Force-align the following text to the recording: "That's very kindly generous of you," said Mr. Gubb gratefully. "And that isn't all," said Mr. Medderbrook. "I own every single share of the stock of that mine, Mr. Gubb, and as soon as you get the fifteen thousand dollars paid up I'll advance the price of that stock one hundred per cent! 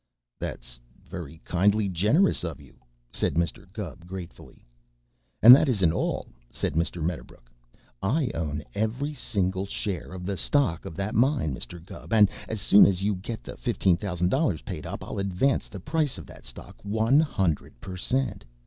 "That's 0.39 0.79
very 1.05 1.37
kindly 1.45 1.87
generous 1.87 2.43
of 2.43 2.59
you," 2.59 2.77
said 3.11 3.35
Mr. 3.35 3.71
Gubb 3.71 4.07
gratefully. 4.07 4.65
"And 5.43 5.55
that 5.55 5.69
isn't 5.69 5.93
all," 5.93 6.25
said 6.49 6.73
Mr. 6.73 7.03
Medderbrook. 7.03 7.51
"I 8.01 8.31
own 8.33 8.63
every 8.73 9.13
single 9.13 9.67
share 9.67 10.11
of 10.13 10.23
the 10.25 10.37
stock 10.37 10.85
of 10.85 10.95
that 10.95 11.13
mine, 11.13 11.53
Mr. 11.53 11.85
Gubb, 11.85 12.13
and 12.13 12.31
as 12.49 12.59
soon 12.59 12.87
as 12.87 13.03
you 13.03 13.13
get 13.13 13.43
the 13.43 13.57
fifteen 13.57 13.95
thousand 13.95 14.29
dollars 14.29 14.63
paid 14.63 14.87
up 14.87 15.03
I'll 15.03 15.19
advance 15.19 15.69
the 15.69 15.79
price 15.79 16.17
of 16.17 16.25
that 16.25 16.45
stock 16.45 16.83
one 16.83 17.19
hundred 17.19 17.79
per 17.79 17.95
cent! 17.95 18.43